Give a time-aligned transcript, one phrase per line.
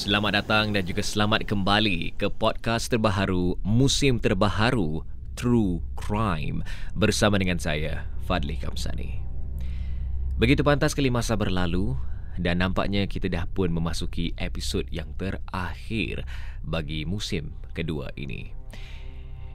[0.00, 5.04] Selamat datang dan juga selamat kembali ke podcast terbaharu musim terbaharu
[5.36, 6.64] True Crime
[6.96, 9.20] bersama dengan saya Fadli Kamsani.
[10.40, 12.00] Begitu pantas kali masa berlalu
[12.40, 16.24] dan nampaknya kita dah pun memasuki episod yang terakhir
[16.64, 18.56] bagi musim kedua ini.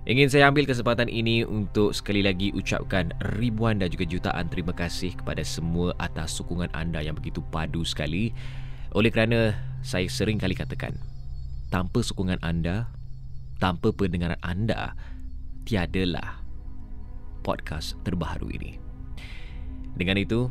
[0.05, 5.17] Ingin saya ambil kesempatan ini untuk sekali lagi ucapkan ribuan dan juga jutaan terima kasih
[5.17, 8.29] kepada semua atas sokongan anda yang begitu padu sekali.
[8.95, 9.51] Oleh kerana
[9.83, 10.95] saya sering kali katakan,
[11.67, 12.87] tanpa sokongan anda,
[13.59, 14.95] tanpa pendengaran anda,
[15.67, 16.39] tiadalah
[17.43, 18.79] podcast terbaru ini.
[19.99, 20.47] Dengan itu,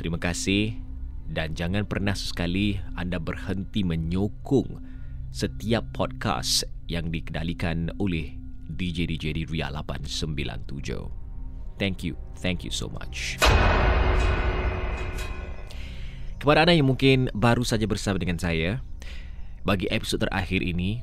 [0.00, 0.80] terima kasih
[1.28, 4.80] dan jangan pernah sesekali anda berhenti menyokong
[5.28, 8.32] setiap podcast yang dikendalikan oleh
[8.80, 10.72] DJ-DJ di Ria 897.
[11.76, 12.16] Thank you.
[12.40, 13.36] Thank you so much.
[16.38, 18.78] Kepada anda yang mungkin baru saja bersama dengan saya,
[19.66, 21.02] bagi episod terakhir ini,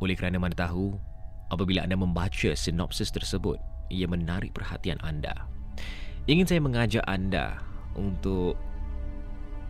[0.00, 0.96] oleh kerana mana tahu,
[1.52, 3.60] apabila anda membaca sinopsis tersebut,
[3.92, 5.44] ia menarik perhatian anda.
[6.24, 7.60] Ingin saya mengajak anda
[8.00, 8.56] untuk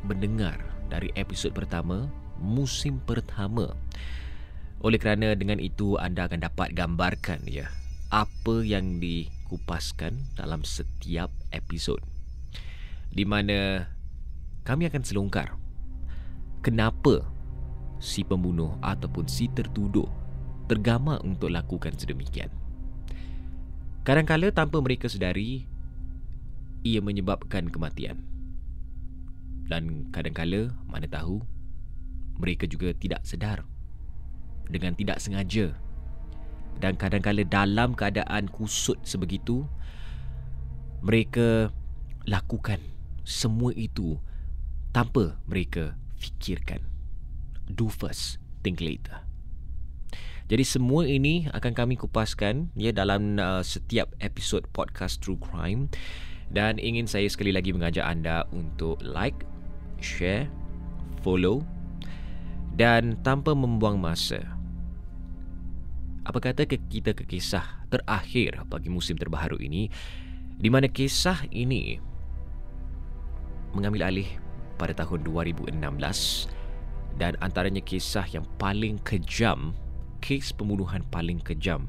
[0.06, 2.06] mendengar dari episod pertama,
[2.38, 3.74] musim pertama.
[4.86, 7.66] Oleh kerana dengan itu anda akan dapat gambarkan ya
[8.14, 11.98] apa yang dikupaskan dalam setiap episod.
[13.10, 13.90] Di mana
[14.66, 15.54] kami akan selongkar
[16.60, 17.22] kenapa
[18.02, 20.10] si pembunuh ataupun si tertuduh
[20.66, 22.50] tergama untuk lakukan sedemikian.
[24.02, 25.70] Kadang-kala tanpa mereka sedari
[26.82, 28.18] ia menyebabkan kematian.
[29.66, 31.42] Dan kadang-kala mana tahu
[32.38, 33.66] mereka juga tidak sedar
[34.66, 35.74] dengan tidak sengaja
[36.76, 39.64] dan kadang-kala dalam keadaan kusut sebegitu
[41.00, 41.72] mereka
[42.28, 42.82] lakukan
[43.24, 44.20] semua itu
[44.96, 46.80] tanpa mereka fikirkan.
[47.68, 49.20] Do first think later.
[50.48, 55.92] Jadi semua ini akan kami kupaskan ya dalam uh, setiap episod podcast True Crime.
[56.48, 59.44] Dan ingin saya sekali lagi mengajak anda untuk like
[60.00, 60.48] share
[61.20, 61.60] follow.
[62.72, 64.40] Dan tanpa membuang masa
[66.24, 69.92] apa kata kita ke kisah terakhir bagi musim terbaru ini
[70.58, 72.02] di mana kisah ini
[73.70, 74.45] mengambil alih
[74.76, 75.72] pada tahun 2016
[77.16, 79.72] dan antaranya kisah yang paling kejam
[80.20, 81.88] kes pembunuhan paling kejam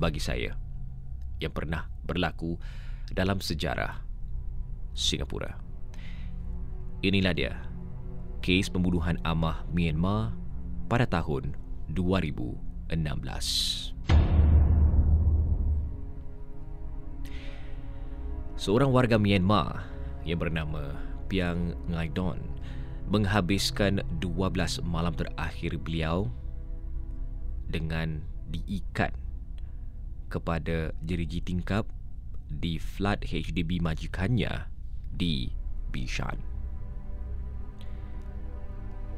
[0.00, 0.56] bagi saya
[1.38, 2.56] yang pernah berlaku
[3.12, 4.00] dalam sejarah
[4.96, 5.60] Singapura.
[7.04, 7.54] Inilah dia
[8.42, 10.34] kes pembunuhan Amah Myanmar
[10.88, 11.54] pada tahun
[11.92, 12.88] 2016.
[18.58, 19.86] Seorang warga Myanmar
[20.26, 22.40] yang bernama Piang Ngai Don
[23.08, 26.28] menghabiskan 12 malam terakhir beliau
[27.68, 29.12] dengan diikat
[30.28, 31.88] kepada jeriji tingkap
[32.48, 34.68] di flat HDB majikannya
[35.12, 35.52] di
[35.88, 36.40] Bishan.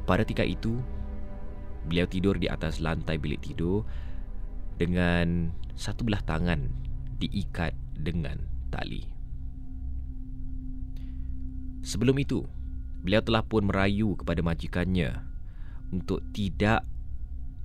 [0.07, 0.83] Pada ketika itu,
[1.87, 3.87] beliau tidur di atas lantai bilik tidur
[4.79, 6.67] dengan satu belah tangan
[7.23, 8.43] diikat dengan
[8.75, 9.20] tali.
[11.81, 12.45] Sebelum itu,
[13.01, 15.25] beliau telah pun merayu kepada majikannya
[15.91, 16.85] untuk tidak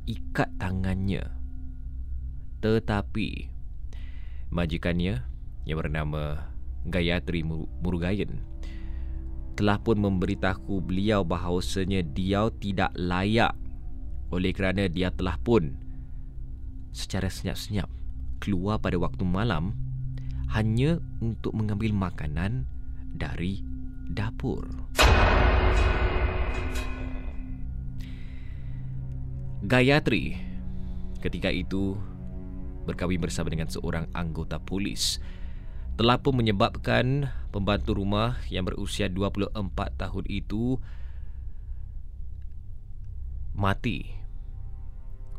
[0.07, 1.35] ikat tangannya.
[2.63, 3.51] Tetapi
[4.49, 5.21] majikannya
[5.67, 6.49] yang bernama
[6.85, 8.45] Gayatri Murugayan
[9.55, 13.55] telah pun memberitahu beliau bahawasanya dia tidak layak
[14.29, 15.79] oleh kerana dia telah pun
[16.91, 17.87] secara senyap-senyap
[18.43, 19.71] keluar pada waktu malam
[20.51, 22.67] hanya untuk mengambil makanan
[23.15, 23.63] dari
[24.15, 24.63] dapur.
[29.65, 30.39] Gayatri
[31.19, 31.99] ketika itu
[32.85, 35.17] berkahwin bersama dengan seorang anggota polis.
[35.95, 40.77] Telah pun menyebabkan pembantu rumah yang berusia 24 tahun itu
[43.57, 44.05] mati.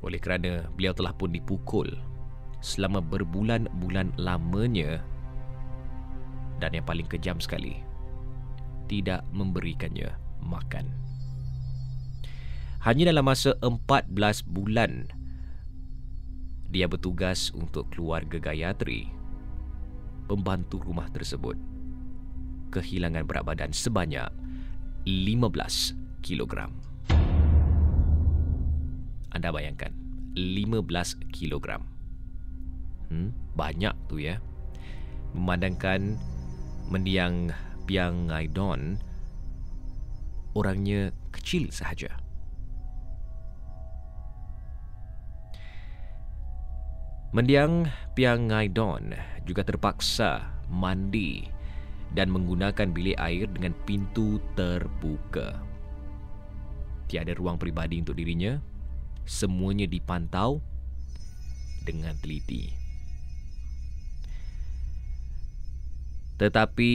[0.03, 1.87] Oleh kerana beliau telah pun dipukul
[2.65, 5.05] selama berbulan-bulan lamanya.
[6.57, 7.86] Dan yang paling kejam sekali
[8.87, 10.87] tidak memberikannya makan.
[12.87, 15.11] Hanya dalam masa 14 bulan
[16.71, 19.11] dia bertugas untuk keluarga Gayatri
[20.27, 21.55] pembantu rumah tersebut
[22.75, 24.29] kehilangan berat badan sebanyak
[25.07, 25.95] 15
[26.27, 26.75] kilogram.
[29.31, 29.95] Anda bayangkan
[30.35, 30.83] 15
[31.31, 31.87] kilogram.
[33.09, 34.43] Hmm, banyak tu ya.
[35.33, 36.19] Memandangkan
[36.91, 37.55] mendiang
[37.87, 38.99] Piang Ngaidon
[40.59, 42.19] orangnya kecil sahaja.
[47.31, 47.87] Mendiang
[48.17, 49.15] Piang Ngaidon
[49.47, 51.47] juga terpaksa mandi
[52.17, 55.55] dan menggunakan bilik air dengan pintu terbuka.
[57.07, 58.59] Tiada ruang peribadi untuk dirinya.
[59.27, 60.63] Semuanya dipantau
[61.83, 62.71] dengan teliti.
[66.39, 66.93] Tetapi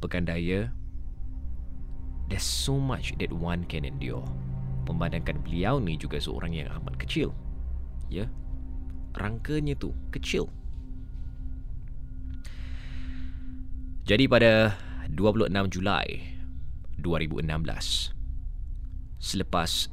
[0.00, 0.72] apakan daya
[2.32, 4.24] there's so much that one can endure.
[4.88, 7.36] Memandangkan beliau ni juga seorang yang amat kecil.
[8.08, 8.24] Ya.
[9.12, 10.48] Rangkanya tu kecil.
[14.08, 14.74] Jadi pada
[15.12, 16.32] 26 Julai
[17.02, 18.16] 2016
[19.20, 19.92] selepas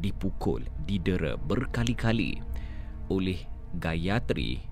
[0.00, 2.40] dipukul, didera berkali-kali
[3.12, 3.38] oleh
[3.76, 4.64] Gayatri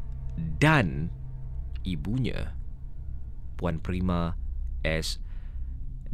[0.56, 1.12] dan
[1.84, 2.56] ibunya
[3.60, 4.45] Puan Prima
[4.86, 5.18] S.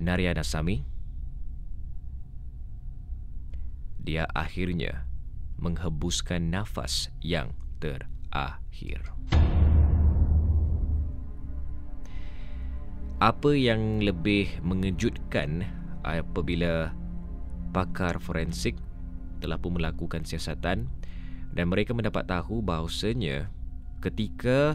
[0.01, 0.89] Naryana Sami
[4.01, 5.05] dia akhirnya
[5.61, 9.13] menghembuskan nafas yang terakhir.
[13.23, 15.63] apa yang lebih mengejutkan
[16.03, 16.91] apabila
[17.71, 18.75] pakar forensik
[19.39, 20.91] telah pun melakukan siasatan
[21.55, 23.47] dan mereka mendapat tahu bahawasanya
[24.03, 24.75] ketika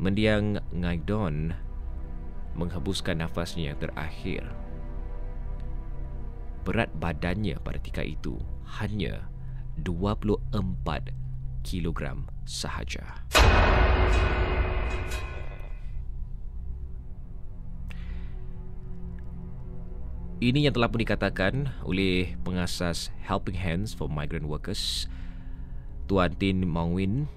[0.00, 1.52] mendiang Ngaidon
[2.58, 4.44] menghembuskan nafasnya yang terakhir
[6.62, 8.38] berat badannya pada ketika itu
[8.78, 9.26] hanya
[9.82, 11.10] 24
[11.66, 13.02] kilogram sahaja.
[20.42, 25.06] Ini yang telah pun dikatakan oleh pengasas Helping Hands for Migrant Workers,
[26.10, 27.30] Tuan Tin Mangwin.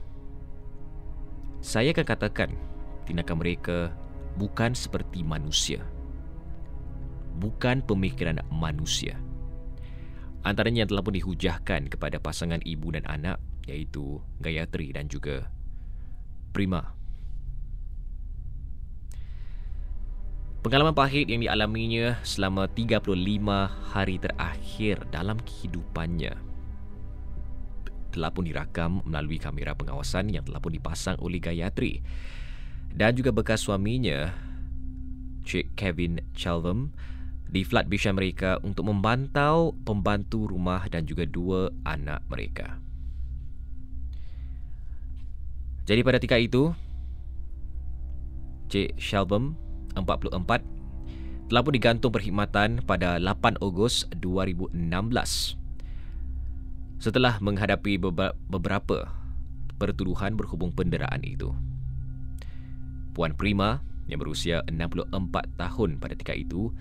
[1.62, 2.50] Saya akan katakan
[3.06, 3.94] tindakan mereka
[4.36, 5.84] bukan seperti manusia.
[7.36, 9.20] Bukan pemikiran manusia.
[10.46, 15.50] Antaranya yang telah pun dihujahkan kepada pasangan ibu dan anak iaitu Gayatri dan juga
[16.56, 16.96] Prima.
[20.64, 23.12] Pengalaman pahit yang dialaminya selama 35
[23.92, 26.34] hari terakhir dalam kehidupannya
[28.16, 32.00] telah pun dirakam melalui kamera pengawasan yang telah pun dipasang oleh Gayatri
[32.96, 34.32] dan juga bekas suaminya
[35.44, 36.96] Cik Kevin Chalvam
[37.52, 42.80] di flat bishan mereka untuk membantau pembantu rumah dan juga dua anak mereka.
[45.86, 46.74] Jadi pada ketika itu
[48.74, 49.54] Cik Shalvam
[49.94, 50.42] 44
[51.46, 54.74] telah pun digantung perkhidmatan pada 8 Ogos 2016
[56.98, 58.02] setelah menghadapi
[58.50, 59.14] beberapa
[59.78, 61.54] pertuduhan berhubung penderaan itu.
[63.16, 63.80] Puan Prima
[64.12, 65.08] yang berusia 64
[65.56, 66.76] tahun pada ketika itu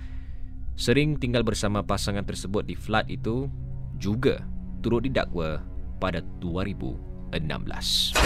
[0.75, 3.47] sering tinggal bersama pasangan tersebut di flat itu
[4.03, 4.43] juga
[4.83, 5.63] turut didakwa
[6.03, 8.19] pada 2016.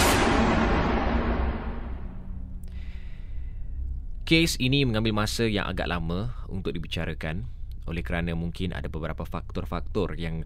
[4.24, 7.44] Kes ini mengambil masa yang agak lama untuk dibicarakan
[7.88, 10.44] oleh kerana mungkin ada beberapa faktor-faktor yang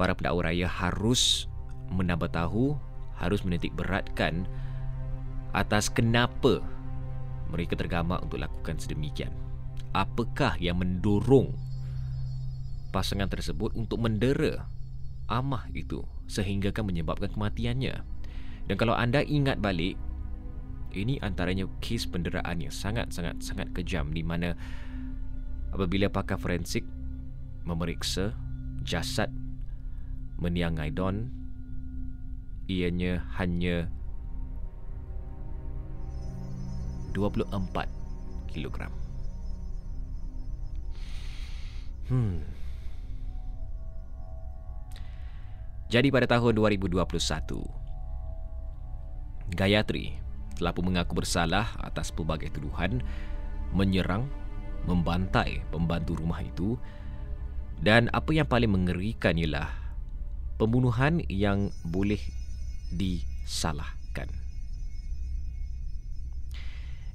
[0.00, 1.44] para pendakwa raya harus
[1.92, 2.76] menambah tahu,
[3.16, 4.48] harus menitik beratkan
[5.50, 6.62] atas kenapa
[7.50, 9.34] mereka tergamak untuk lakukan sedemikian.
[9.90, 11.50] Apakah yang mendorong
[12.94, 14.66] pasangan tersebut untuk mendera
[15.30, 18.02] amah itu sehingga kan menyebabkan kematiannya.
[18.70, 19.98] Dan kalau anda ingat balik
[20.94, 24.58] ini antaranya kes penderaan yang sangat-sangat sangat kejam di mana
[25.70, 26.82] apabila pakar forensik
[27.62, 28.34] memeriksa
[28.82, 29.30] jasad
[30.40, 31.30] Meniang Aidon
[32.66, 33.92] ianya hanya
[37.12, 37.86] 24
[38.50, 38.92] kilogram.
[42.10, 42.42] Hmm.
[45.90, 47.02] Jadi pada tahun 2021,
[49.54, 50.14] Gayatri
[50.54, 53.02] telah pun mengaku bersalah atas pelbagai tuduhan
[53.74, 54.26] menyerang,
[54.86, 56.78] membantai pembantu rumah itu
[57.80, 59.70] dan apa yang paling mengerikan ialah
[60.60, 62.20] pembunuhan yang boleh
[62.92, 63.99] disalahkan.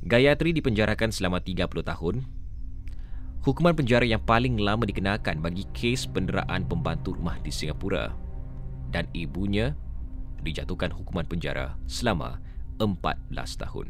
[0.05, 2.29] Gayatri dipenjarakan selama 30 tahun.
[3.41, 8.13] Hukuman penjara yang paling lama dikenakan bagi kes penderaan pembantu rumah di Singapura
[8.93, 9.73] dan ibunya
[10.45, 12.37] dijatuhkan hukuman penjara selama
[12.77, 13.17] 14
[13.57, 13.89] tahun.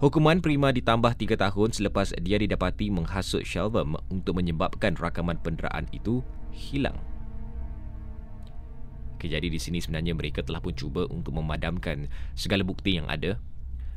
[0.00, 6.24] Hukuman Prima ditambah 3 tahun selepas dia didapati menghasut Shelvam untuk menyebabkan rakaman penderaan itu
[6.48, 6.96] hilang.
[9.18, 12.06] Okay, jadi di sini sebenarnya mereka telah pun cuba untuk memadamkan
[12.38, 13.34] segala bukti yang ada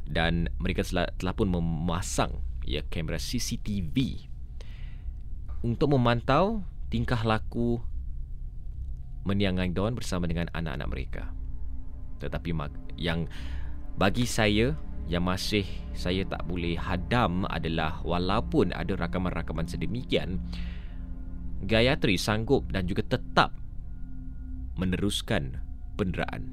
[0.10, 4.26] dan mereka telah, telah pun memasang ya kamera CCTV
[5.62, 7.78] untuk memantau tingkah laku
[9.22, 11.24] Meniang Don bersama dengan anak-anak mereka.
[12.18, 12.50] Tetapi
[12.98, 13.30] yang
[13.94, 14.74] bagi saya
[15.06, 20.42] yang masih saya tak boleh hadam adalah walaupun ada rakaman-rakaman sedemikian
[21.62, 23.61] Gayatri sanggup dan juga tetap
[24.82, 25.62] meneruskan
[25.94, 26.50] penderaan.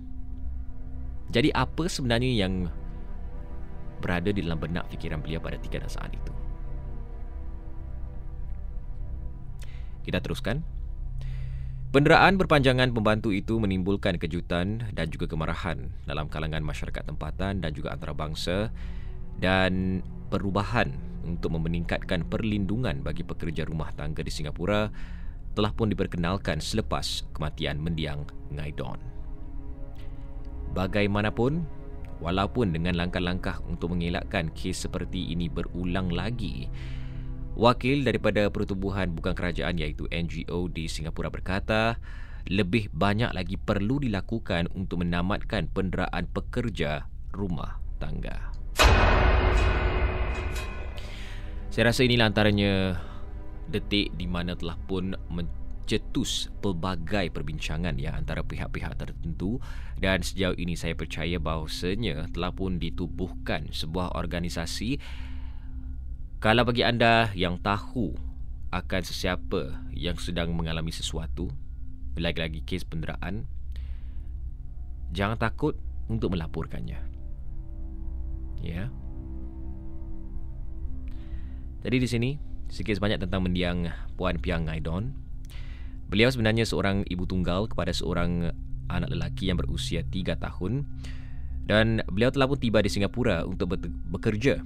[1.33, 2.69] Jadi apa sebenarnya yang
[4.05, 6.33] berada di dalam benak fikiran beliau pada tiga saat itu?
[10.05, 10.61] Kita teruskan.
[11.89, 17.97] Penderaan berpanjangan pembantu itu menimbulkan kejutan dan juga kemarahan dalam kalangan masyarakat tempatan dan juga
[17.97, 18.69] antarabangsa
[19.41, 20.93] dan perubahan
[21.25, 24.93] untuk meningkatkan perlindungan bagi pekerja rumah tangga di Singapura
[25.59, 28.23] telah pun diperkenalkan selepas kematian mendiang
[28.55, 29.03] Ngaidon.
[30.71, 31.67] Bagaimanapun,
[32.23, 36.71] walaupun dengan langkah-langkah untuk mengelakkan kes seperti ini berulang lagi,
[37.59, 41.99] Wakil daripada pertubuhan bukan kerajaan iaitu NGO di Singapura berkata,
[42.47, 48.55] lebih banyak lagi perlu dilakukan untuk menamatkan penderaan pekerja rumah tangga.
[51.75, 53.03] Saya rasa inilah antaranya
[53.69, 59.61] detik di mana telah pun mencetus pelbagai perbincangan ya antara pihak-pihak tertentu
[60.01, 65.01] dan sejauh ini saya percaya bahawasanya telah pun ditubuhkan sebuah organisasi
[66.39, 68.15] kalau bagi anda yang tahu
[68.71, 71.51] akan sesiapa yang sedang mengalami sesuatu,
[72.15, 73.49] lagi-lagi kes penderaan,
[75.11, 75.75] jangan takut
[76.07, 77.01] untuk melaporkannya.
[78.63, 78.87] Ya.
[81.83, 82.31] Jadi di sini
[82.69, 85.13] sikit sebanyak tentang mendiang Puan Piang Ngaidon.
[86.09, 88.53] Beliau sebenarnya seorang ibu tunggal kepada seorang
[88.89, 90.89] anak lelaki yang berusia 3 tahun
[91.69, 93.77] dan beliau telah pun tiba di Singapura untuk
[94.09, 94.65] bekerja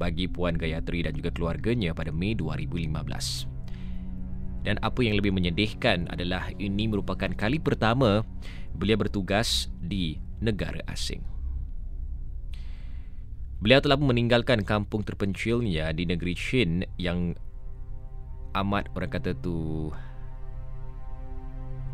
[0.00, 3.52] bagi Puan Gayatri dan juga keluarganya pada Mei 2015.
[4.64, 8.24] Dan apa yang lebih menyedihkan adalah ini merupakan kali pertama
[8.74, 11.35] beliau bertugas di negara asing.
[13.60, 17.32] Beliau telah meninggalkan kampung terpencilnya di negeri Chin yang
[18.56, 19.92] amat orang kata tu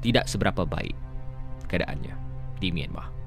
[0.03, 0.95] tidak seberapa baik
[1.71, 2.15] keadaannya
[2.59, 3.23] di Myanmar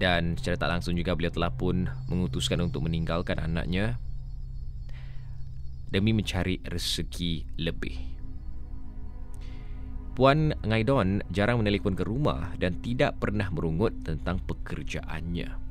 [0.00, 4.00] dan secara tak langsung juga beliau telah pun mengutuskan untuk meninggalkan anaknya
[5.92, 8.00] demi mencari rezeki lebih.
[10.16, 15.69] Puan Ngaidon jarang menelpon ke rumah dan tidak pernah merungut tentang pekerjaannya.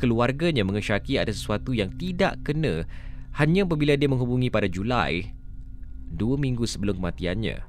[0.00, 2.88] Keluarganya mengesyaki ada sesuatu yang tidak kena
[3.36, 5.28] hanya apabila dia menghubungi pada Julai
[6.10, 7.60] dua minggu sebelum kematiannya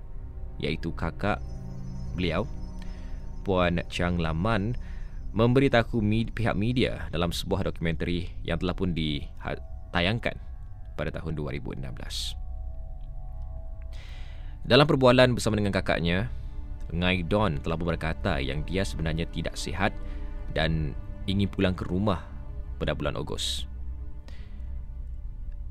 [0.63, 1.43] iaitu kakak
[2.15, 2.47] beliau
[3.43, 4.79] Puan Chang Laman
[5.35, 5.99] memberitahu
[6.31, 10.35] pihak media dalam sebuah dokumentari yang telah pun ditayangkan
[10.95, 11.83] pada tahun 2016.
[14.61, 16.29] Dalam perbualan bersama dengan kakaknya,
[16.93, 19.95] Ngai Don telah berkata yang dia sebenarnya tidak sihat
[20.53, 20.93] dan
[21.25, 22.25] ingin pulang ke rumah
[22.81, 23.69] pada bulan Ogos.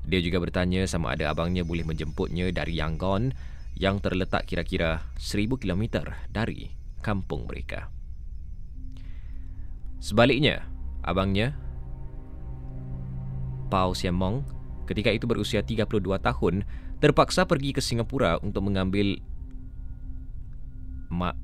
[0.07, 3.35] Dia juga bertanya sama ada abangnya boleh menjemputnya dari Yangon
[3.77, 7.89] yang terletak kira-kira 1000 km dari kampung mereka.
[10.01, 10.65] Sebaliknya,
[11.05, 11.53] abangnya,
[13.69, 14.43] Pao Sian Mong,
[14.89, 16.65] ketika itu berusia 32 tahun,
[16.97, 19.21] terpaksa pergi ke Singapura untuk mengambil
[21.11, 21.37] mak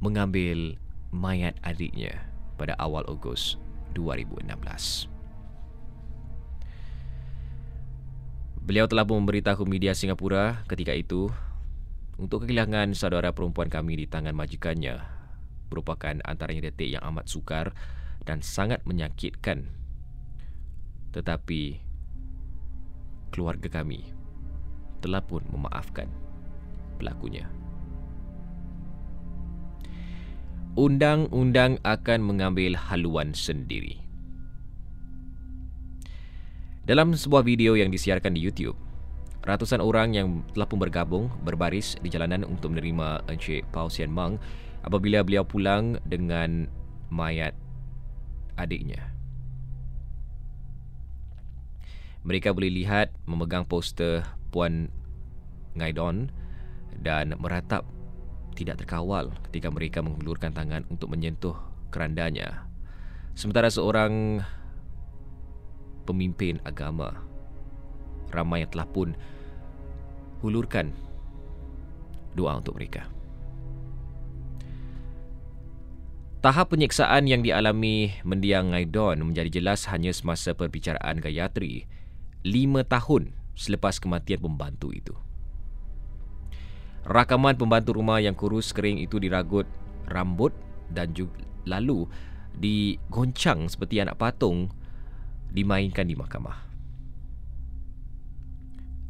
[0.00, 0.76] mengambil
[1.14, 2.28] mayat adiknya
[2.60, 3.56] pada awal Ogos
[3.96, 5.08] 2016.
[8.66, 11.30] Beliau telah memberitahu media Singapura ketika itu
[12.18, 15.16] untuk kehilangan saudara perempuan kami di tangan majikannya
[15.70, 17.74] merupakan antaranya detik yang amat sukar
[18.26, 19.70] dan sangat menyakitkan
[21.14, 21.62] Tetapi
[23.30, 24.04] keluarga kami
[25.00, 26.08] telah pun memaafkan
[27.00, 27.48] pelakunya.
[30.76, 33.96] Undang-undang akan mengambil haluan sendiri.
[36.84, 38.76] Dalam sebuah video yang disiarkan di YouTube,
[39.40, 44.36] ratusan orang yang telah pun bergabung berbaris di jalanan untuk menerima Encik Pau Sian Mang
[44.84, 46.68] apabila beliau pulang dengan
[47.08, 47.56] mayat
[48.60, 49.16] adiknya.
[52.20, 54.92] Mereka boleh lihat memegang poster Puan
[55.72, 56.28] Ngaidon
[57.00, 57.95] dan meratap
[58.56, 61.54] tidak terkawal ketika mereka menghulurkan tangan untuk menyentuh
[61.92, 62.64] kerandanya.
[63.36, 64.40] Sementara seorang
[66.08, 67.20] pemimpin agama
[68.32, 69.12] ramai yang telah pun
[70.40, 70.96] hulurkan
[72.32, 73.04] doa untuk mereka.
[76.44, 81.90] Tahap penyiksaan yang dialami mendiang Ngaidon menjadi jelas hanya semasa perbicaraan Gayatri
[82.46, 85.25] lima tahun selepas kematian pembantu itu.
[87.06, 89.70] Rakaman pembantu rumah yang kurus kering itu diragut
[90.10, 90.50] rambut
[90.90, 92.10] dan juga lalu
[92.58, 94.74] digoncang seperti anak patung
[95.54, 96.66] dimainkan di mahkamah.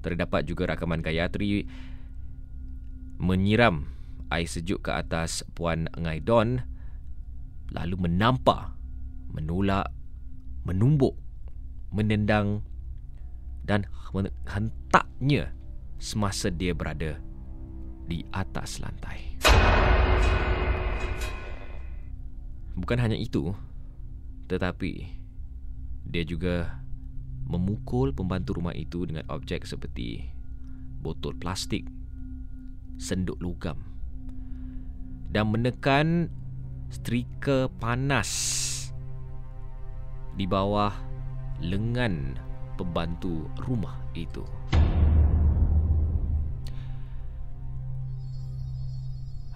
[0.05, 1.65] Terdapat juga rakaman Gayatri
[3.17, 3.89] menyiram
[4.29, 6.69] air sejuk ke atas Puan Ngaidon
[7.73, 8.77] lalu menampak,
[9.33, 9.89] menolak,
[10.69, 11.17] menumbuk,
[11.91, 12.61] menendang
[13.65, 13.89] dan
[14.47, 15.51] hentaknya
[15.97, 17.19] semasa dia berada
[18.07, 19.39] di atas lantai.
[22.79, 23.51] Bukan hanya itu,
[24.47, 24.93] tetapi
[26.07, 26.83] dia juga
[27.47, 30.27] memukul pembantu rumah itu dengan objek seperti
[31.03, 31.87] botol plastik,
[32.99, 33.97] senduk logam
[35.31, 36.31] dan menekan
[36.89, 38.31] strika panas
[40.39, 40.93] di bawah
[41.61, 42.37] lengan
[42.77, 44.45] pembantu rumah itu.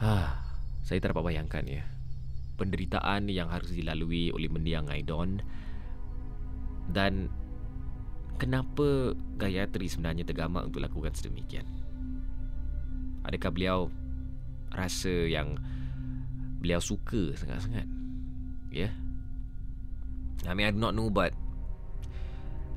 [0.00, 0.32] Ha,
[0.80, 1.84] saya tak dapat bayangkan ya.
[2.56, 5.44] Penderitaan yang harus dilalui oleh mendiang Aidon
[6.88, 7.28] dan
[8.40, 11.68] kenapa Gayatri sebenarnya tergamak untuk lakukan sedemikian.
[13.28, 13.80] Adakah beliau
[14.72, 15.60] rasa yang
[16.64, 17.84] beliau suka sangat-sangat?
[18.72, 18.88] Ya.
[18.88, 18.92] Yeah?
[20.48, 21.36] I mean I do not know but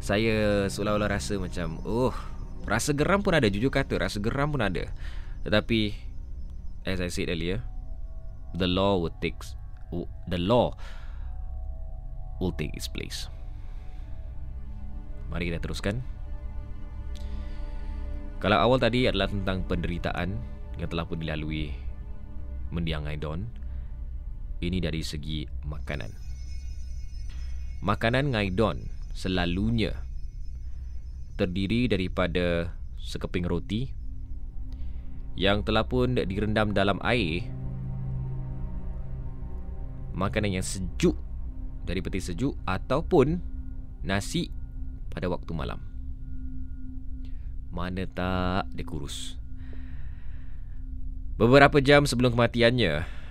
[0.03, 2.12] saya seolah-olah rasa macam oh
[2.67, 4.91] rasa geram pun ada jujur kata rasa geram pun ada
[5.47, 5.95] tetapi
[6.83, 7.59] as i said earlier
[8.53, 9.39] the law will take
[10.27, 10.73] the law
[12.43, 13.31] will take its place.
[15.29, 16.03] Mari kita teruskan.
[18.43, 20.35] Kalau awal tadi adalah tentang penderitaan
[20.75, 21.71] yang telah pun dilalui
[22.75, 23.47] mendiang Aidon
[24.59, 26.11] ini dari segi makanan.
[27.83, 28.83] Makanan Ngaidon
[29.15, 29.95] selalunya
[31.39, 33.91] terdiri daripada sekeping roti
[35.33, 37.49] yang telah pun direndam dalam air
[40.13, 41.17] makanan yang sejuk
[41.83, 43.41] dari peti sejuk ataupun
[44.05, 44.53] nasi
[45.09, 45.81] pada waktu malam.
[47.73, 49.41] Mana tak dia kurus?
[51.33, 53.23] Beberapa jam sebelum kematiannya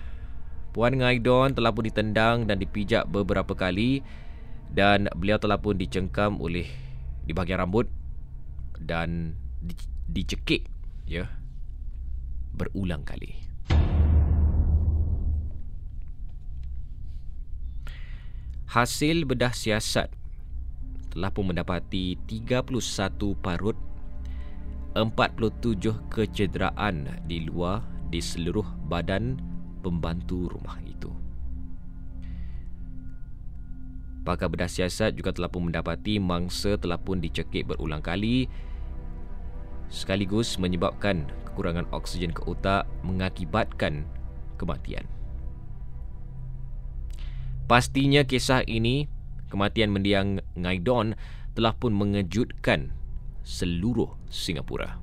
[0.75, 4.03] Puan Ngaidon telah pun ditendang dan dipijak beberapa kali
[4.73, 6.67] dan beliau telah pun dicengkam oleh
[7.23, 7.87] di bahagian rambut
[8.81, 9.77] dan di,
[10.09, 10.67] dicekik
[11.07, 11.29] ya
[12.53, 13.43] berulang kali.
[18.73, 20.09] Hasil bedah siasat
[21.13, 22.73] telah pun mendapati 31
[23.37, 23.77] parut
[24.97, 29.37] 47 kecederaan di luar di seluruh badan
[29.85, 31.13] pembantu rumah itu.
[34.25, 38.49] Pakar bedah siasat juga telah pun mendapati mangsa telah pun dicekik berulang kali
[39.93, 44.09] sekaligus menyebabkan kekurangan oksigen ke otak mengakibatkan
[44.57, 45.05] kematian.
[47.69, 49.05] Pastinya kisah ini,
[49.53, 51.13] kematian mendiang Ngaidon
[51.53, 52.89] telah pun mengejutkan
[53.45, 54.97] seluruh Singapura.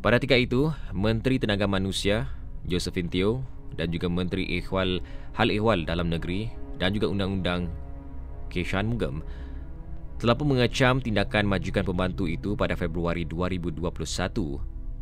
[0.00, 2.28] Pada ketika itu, Menteri Tenaga Manusia
[2.64, 3.44] Josephine Teo
[3.76, 5.00] dan juga Menteri Ikhwal
[5.36, 7.72] Hal Ehwal Dalam Negeri dan juga Undang-Undang
[8.52, 9.24] Keshan Mugam
[10.24, 13.76] telah pun mengecam tindakan majukan pembantu itu pada Februari 2021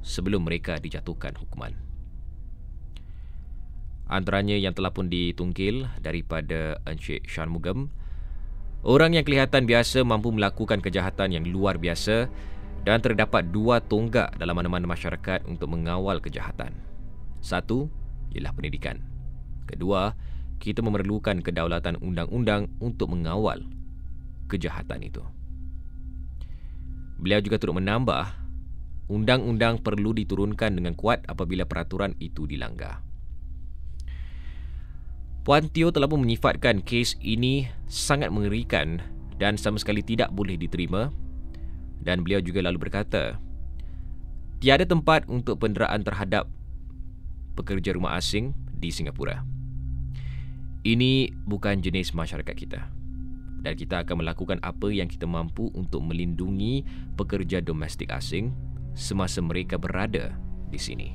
[0.03, 1.71] sebelum mereka dijatuhkan hukuman.
[4.11, 7.95] Antaranya yang telah pun ditungkil daripada Encik Shan Mugam,
[8.83, 12.27] orang yang kelihatan biasa mampu melakukan kejahatan yang luar biasa
[12.83, 16.75] dan terdapat dua tonggak dalam mana-mana masyarakat untuk mengawal kejahatan.
[17.39, 17.87] Satu
[18.35, 18.99] ialah pendidikan.
[19.71, 20.19] Kedua
[20.59, 23.63] kita memerlukan kedaulatan undang-undang untuk mengawal
[24.53, 25.25] kejahatan itu.
[27.17, 28.29] Beliau juga turut menambah,
[29.09, 33.01] undang-undang perlu diturunkan dengan kuat apabila peraturan itu dilanggar.
[35.43, 39.03] Puan Teo telah pun menyifatkan kes ini sangat mengerikan
[39.43, 41.11] dan sama sekali tidak boleh diterima
[42.03, 43.38] dan beliau juga lalu berkata,
[44.62, 46.47] tiada tempat untuk penderaan terhadap
[47.59, 49.43] pekerja rumah asing di Singapura.
[50.83, 53.02] Ini bukan jenis masyarakat kita.
[53.62, 56.83] Dan kita akan melakukan apa yang kita mampu untuk melindungi
[57.14, 58.51] pekerja domestik asing
[58.92, 60.35] semasa mereka berada
[60.68, 61.09] di sini.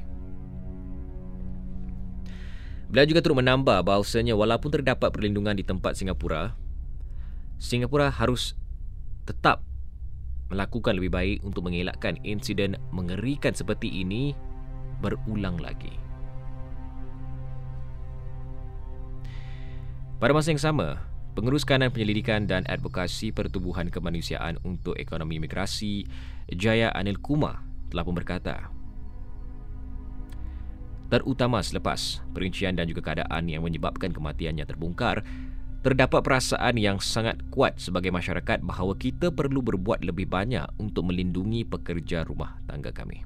[2.88, 6.56] Beliau juga turut menambah bahawasanya walaupun terdapat perlindungan di tempat Singapura,
[7.60, 8.56] Singapura harus
[9.28, 9.60] tetap
[10.48, 14.32] melakukan lebih baik untuk mengelakkan insiden mengerikan seperti ini
[15.04, 15.92] berulang lagi.
[20.18, 20.98] Pada masa yang sama,
[21.38, 26.02] Pengurus Kanan Penyelidikan dan Advokasi Pertubuhan Kemanusiaan untuk Ekonomi Migrasi,
[26.50, 27.62] Jaya Anil Kumar,
[27.94, 28.74] telah pun berkata,
[31.14, 35.22] terutama selepas perincian dan juga keadaan yang menyebabkan kematiannya terbongkar,
[35.86, 41.70] terdapat perasaan yang sangat kuat sebagai masyarakat bahawa kita perlu berbuat lebih banyak untuk melindungi
[41.70, 43.22] pekerja rumah tangga kami.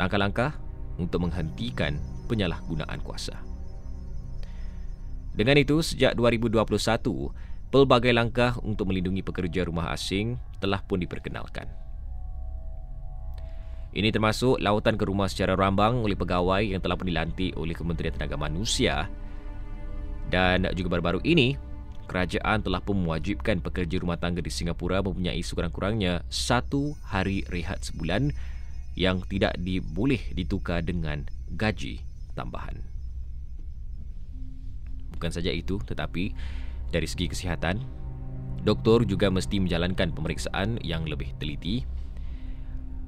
[0.00, 0.56] Langkah-langkah
[0.96, 3.45] untuk menghentikan penyalahgunaan kuasa.
[5.36, 6.64] Dengan itu, sejak 2021,
[7.68, 11.68] pelbagai langkah untuk melindungi pekerja rumah asing telah pun diperkenalkan.
[13.96, 18.12] Ini termasuk lautan ke rumah secara rambang oleh pegawai yang telah pun dilantik oleh Kementerian
[18.12, 19.08] Tenaga Manusia
[20.26, 21.54] dan juga baru-baru ini,
[22.10, 28.34] kerajaan telah pun mewajibkan pekerja rumah tangga di Singapura mempunyai sekurang-kurangnya satu hari rehat sebulan
[28.98, 31.22] yang tidak diboleh ditukar dengan
[31.54, 32.02] gaji
[32.34, 32.95] tambahan.
[35.16, 36.36] Bukan saja itu, tetapi
[36.92, 37.80] dari segi kesihatan,
[38.62, 41.82] doktor juga mesti menjalankan pemeriksaan yang lebih teliti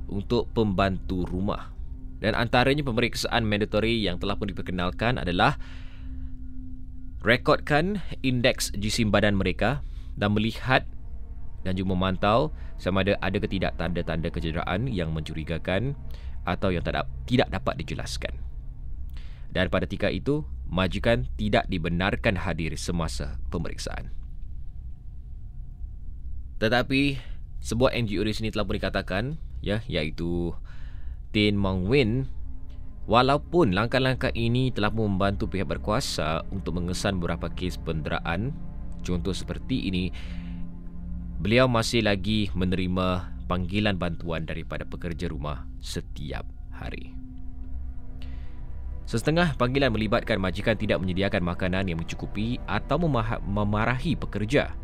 [0.08, 1.70] untuk pembantu rumah.
[2.18, 5.54] Dan antaranya pemeriksaan mandatory yang telah pun diperkenalkan adalah
[7.22, 9.86] rekodkan indeks jisim badan mereka
[10.18, 10.82] dan melihat
[11.62, 15.94] dan juga memantau sama ada ada ke tidak tanda-tanda kecederaan yang mencurigakan
[16.46, 16.82] atau yang
[17.26, 18.34] tidak dapat dijelaskan.
[19.50, 24.12] Dan pada tika itu, majikan tidak dibenarkan hadir semasa pemeriksaan.
[26.60, 27.18] Tetapi
[27.58, 29.24] sebuah NGO di sini telah pun dikatakan
[29.64, 30.54] ya iaitu
[31.34, 32.30] Tin Mong Win
[33.08, 38.54] walaupun langkah-langkah ini telah membantu pihak berkuasa untuk mengesan beberapa kes penderaan
[39.02, 40.10] contoh seperti ini
[41.38, 47.27] beliau masih lagi menerima panggilan bantuan daripada pekerja rumah setiap hari.
[49.08, 53.00] Setengah panggilan melibatkan majikan tidak menyediakan makanan yang mencukupi atau
[53.40, 54.76] memarahi pekerja.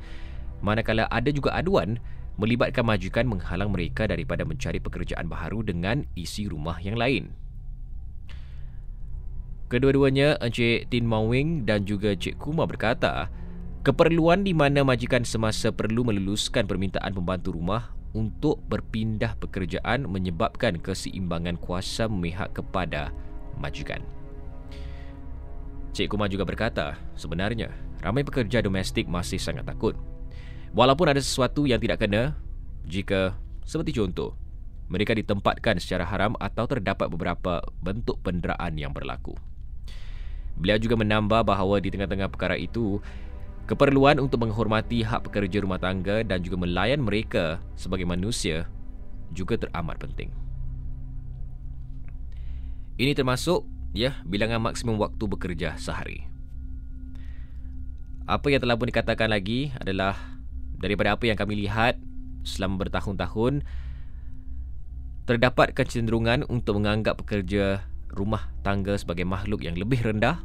[0.65, 2.01] Manakala ada juga aduan
[2.41, 7.37] melibatkan majikan menghalang mereka daripada mencari pekerjaan baharu dengan isi rumah yang lain.
[9.69, 13.29] Kedua-duanya Encik Tin Mawing dan juga Encik Kuma berkata,
[13.85, 21.61] keperluan di mana majikan semasa perlu meluluskan permintaan pembantu rumah untuk berpindah pekerjaan menyebabkan keseimbangan
[21.61, 23.13] kuasa memihak kepada
[23.59, 24.03] majikan.
[25.95, 27.71] Cik Kumar juga berkata, sebenarnya
[28.03, 29.95] ramai pekerja domestik masih sangat takut.
[30.75, 32.35] Walaupun ada sesuatu yang tidak kena,
[32.83, 34.35] jika seperti contoh,
[34.91, 39.39] mereka ditempatkan secara haram atau terdapat beberapa bentuk penderaan yang berlaku.
[40.59, 42.99] Beliau juga menambah bahawa di tengah-tengah perkara itu,
[43.71, 48.69] keperluan untuk menghormati hak pekerja rumah tangga dan juga melayan mereka sebagai manusia
[49.33, 50.44] juga teramat penting.
[52.95, 56.27] Ini termasuk ya bilangan maksimum waktu bekerja sehari.
[58.25, 60.17] Apa yang telah pun dikatakan lagi adalah
[60.79, 61.99] daripada apa yang kami lihat
[62.47, 63.67] selama bertahun-tahun
[65.25, 70.41] terdapat kecenderungan untuk menganggap pekerja rumah tangga sebagai makhluk yang lebih rendah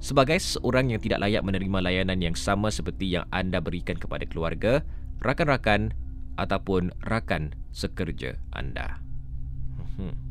[0.00, 4.80] sebagai seorang yang tidak layak menerima layanan yang sama seperti yang anda berikan kepada keluarga,
[5.20, 5.92] rakan-rakan
[6.40, 8.96] ataupun rakan sekerja anda.
[10.00, 10.29] Hmm.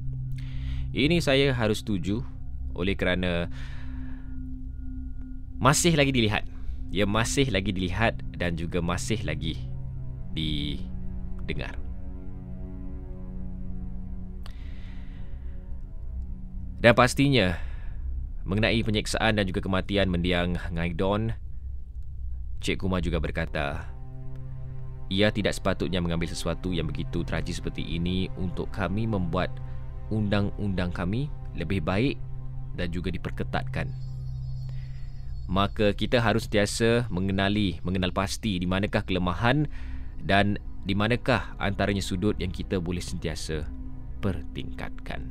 [0.90, 2.26] Ini saya harus setuju
[2.74, 3.46] oleh kerana
[5.62, 6.50] masih lagi dilihat.
[6.90, 9.62] Ia masih lagi dilihat dan juga masih lagi
[10.34, 11.78] didengar.
[16.80, 17.60] Dan pastinya
[18.48, 21.30] mengenai penyeksaan dan juga kematian mendiang Ngai Don,
[22.66, 23.86] Cik Kumar juga berkata,
[25.12, 29.54] ia tidak sepatutnya mengambil sesuatu yang begitu tragis seperti ini untuk kami membuat
[30.10, 32.18] undang-undang kami lebih baik
[32.78, 34.10] dan juga diperketatkan.
[35.50, 39.66] maka kita harus sentiasa mengenali, mengenal pasti di manakah kelemahan
[40.22, 43.66] dan di manakah antaranya sudut yang kita boleh sentiasa
[44.22, 45.26] pertingkatkan.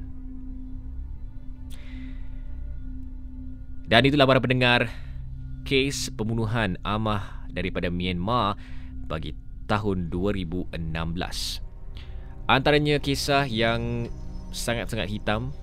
[3.88, 4.90] Dan itulah para pendengar
[5.64, 8.58] kes pembunuhan Amah daripada Myanmar
[9.08, 9.32] bagi
[9.70, 10.74] tahun 2016.
[12.50, 14.10] Antaranya kisah yang
[14.58, 15.54] sangat-sangat hitam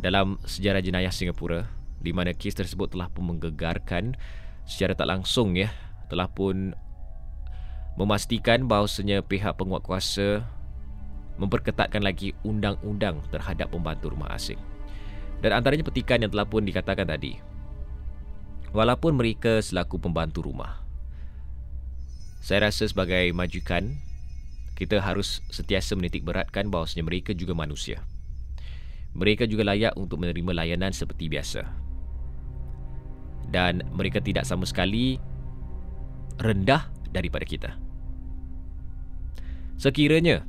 [0.00, 1.68] dalam sejarah jenayah Singapura
[2.00, 4.16] di mana kes tersebut telah pun menggegarkan
[4.64, 5.68] secara tak langsung ya
[6.08, 6.72] telah pun
[7.98, 10.46] memastikan bahawasanya pihak penguatkuasa
[11.38, 14.58] memperketatkan lagi undang-undang terhadap pembantu rumah asing.
[15.38, 17.38] Dan antaranya petikan yang telah pun dikatakan tadi.
[18.74, 20.82] Walaupun mereka selaku pembantu rumah.
[22.42, 23.98] Saya rasa sebagai majukan,
[24.78, 27.98] kita harus sentiasa menitik beratkan bahawasanya mereka juga manusia.
[29.18, 31.66] Mereka juga layak untuk menerima layanan seperti biasa
[33.50, 35.16] dan mereka tidak sama sekali
[36.38, 37.74] rendah daripada kita.
[39.80, 40.46] Sekiranya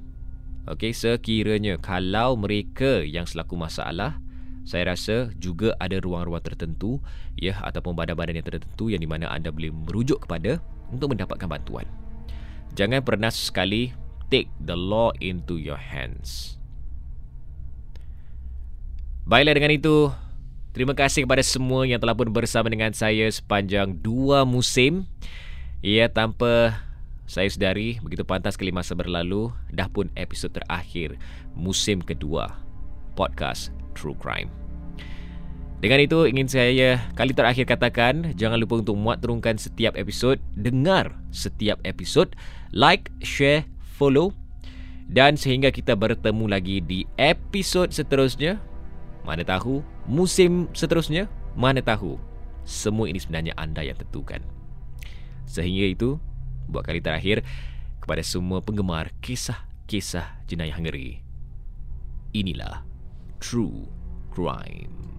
[0.69, 4.21] okey sekiranya kalau mereka yang selaku masalah
[4.67, 7.01] saya rasa juga ada ruang-ruang tertentu
[7.33, 10.61] ya ataupun badan-badan yang tertentu yang di mana anda boleh merujuk kepada
[10.93, 11.89] untuk mendapatkan bantuan.
[12.77, 13.89] Jangan pernah sekali
[14.29, 16.57] take the law into your hands.
[19.29, 20.09] Baiklah dengan itu,
[20.69, 25.09] Terima kasih kepada semua yang telah pun bersama dengan saya sepanjang dua musim.
[25.81, 26.77] Ya, tanpa
[27.25, 31.17] saya sedari begitu pantas kali masa berlalu, dah pun episod terakhir
[31.57, 32.53] musim kedua
[33.17, 34.53] podcast True Crime.
[35.81, 41.17] Dengan itu ingin saya kali terakhir katakan jangan lupa untuk muat turunkan setiap episod, dengar
[41.33, 42.37] setiap episod,
[42.69, 43.65] like, share,
[43.99, 44.31] follow
[45.11, 48.69] dan sehingga kita bertemu lagi di episod seterusnya
[49.29, 52.17] mana tahu musim seterusnya, mana tahu
[52.65, 54.41] semua ini sebenarnya anda yang tentukan.
[55.45, 56.09] Sehingga itu,
[56.65, 57.45] buat kali terakhir,
[58.01, 61.21] kepada semua penggemar kisah-kisah jenayah ngeri,
[62.33, 62.85] inilah
[63.37, 63.85] True
[64.33, 65.18] Crime.